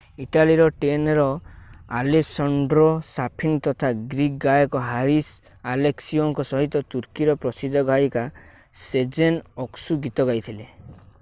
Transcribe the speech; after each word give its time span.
ଇଟାଲୀର 0.23 0.63
tenor 0.83 1.19
Alessandro 1.97 2.85
Safina 3.09 3.59
ତଥା 3.67 3.91
Greek 4.13 4.39
ଗାୟକ 4.45 4.81
ହାରିସ୍ 4.87 5.29
ଆଲେକ୍ସିଓଙ୍କ 5.73 6.45
ସହିତ 6.53 6.83
ତୁର୍କୀର 6.95 7.37
ପ୍ରସିଦ୍ଧ 7.45 7.87
ଗାୟିକା 7.91 8.27
ସେଜେନ୍ 8.87 9.41
ଅକ୍‌ସୁ 9.67 9.99
ଗୀତ 10.07 10.27
ଗାଇଥିଲେ। 10.31 10.67